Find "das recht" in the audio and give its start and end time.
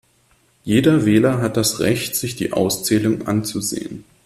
1.57-2.15